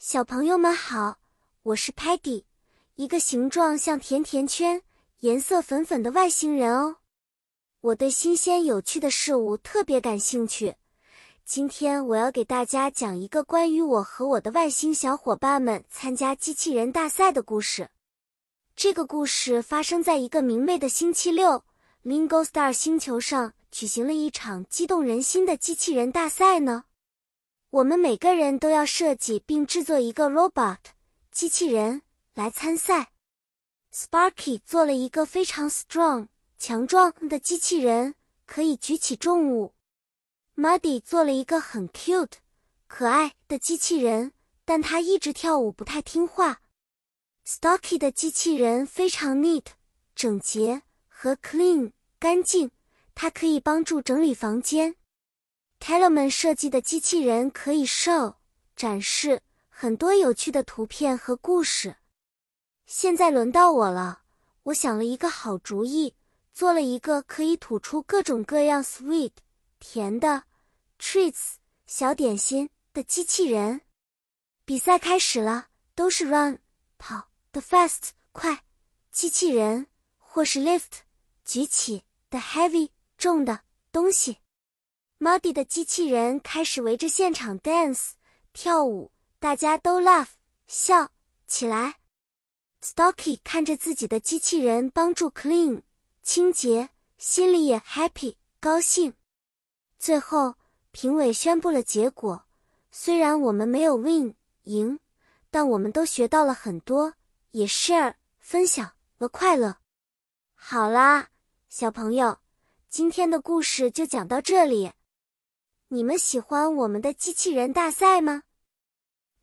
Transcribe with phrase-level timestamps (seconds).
[0.00, 1.18] 小朋友们好，
[1.64, 2.44] 我是 Patty，
[2.94, 4.80] 一个形状像甜甜圈、
[5.18, 6.98] 颜色粉粉的外星人哦。
[7.80, 10.76] 我对新鲜有趣的事物特别感兴趣。
[11.44, 17.90] 今天我要给大家讲一个关于我和我的外星小伙伴们参加机器人大赛的故事。
[18.76, 21.64] 这个故事发生在一个明媚的星期六
[22.04, 26.84] ，Lingo Star 星球上举行了一场激动人心的机器人大赛呢。
[27.70, 30.78] 我们每个人都要设计并制作一个 robot
[31.30, 32.00] 机器人
[32.32, 33.12] 来参赛。
[33.92, 38.14] Sparky 做了一个非常 strong 强壮的机器人，
[38.46, 39.74] 可以举起重物。
[40.56, 42.38] Muddy 做了一个很 cute
[42.86, 44.32] 可爱的机器人，
[44.64, 46.62] 但他一直跳舞不太听话。
[47.46, 49.66] Stocky 的机器人非常 neat
[50.14, 52.70] 整洁和 clean 干净，
[53.14, 54.96] 它可以帮助整理房间。
[55.80, 58.34] Tellerman 设计的机器人可以 show
[58.76, 61.96] 展示很多有趣的图片和故事。
[62.86, 64.22] 现在轮到我了，
[64.64, 66.14] 我想了一个好主意，
[66.52, 69.32] 做了一个可以吐出各种各样 sweet
[69.78, 70.44] 甜的
[70.98, 71.54] treats
[71.86, 73.80] 小点心的机器人。
[74.64, 76.58] 比赛开始了，都是 run
[76.98, 78.64] 跑的 fast 快
[79.10, 79.86] 机器人，
[80.18, 81.00] 或是 lift
[81.44, 83.60] 举起的 heavy 重的
[83.90, 84.38] 东西。
[85.20, 88.10] Muddy 的机器人开始围着现场 dance
[88.52, 90.28] 跳舞，大家都 laugh
[90.68, 91.10] 笑
[91.48, 91.96] 起来。
[92.80, 95.82] Stocky 看着自己的机器人帮助 clean
[96.22, 99.12] 清洁，心里也 happy 高兴。
[99.98, 100.54] 最后，
[100.92, 102.44] 评委宣布了结果。
[102.92, 105.00] 虽然我们没有 win 赢，
[105.50, 107.14] 但我们都学到了很多，
[107.50, 109.78] 也 share 分享了快乐。
[110.54, 111.30] 好啦，
[111.68, 112.38] 小朋友，
[112.88, 114.92] 今天的故事就讲到这里。
[115.90, 118.42] 你们喜欢我们的机器人大赛吗？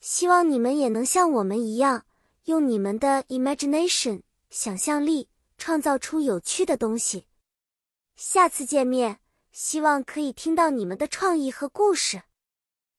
[0.00, 2.04] 希望你们也能像我们一样，
[2.46, 7.28] 用你们的 imagination 想象力创造出有趣的东西。
[8.16, 9.20] 下次见面，
[9.52, 12.22] 希望可以听到你们的创意和故事。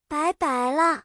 [0.08, 1.04] 拜拜了。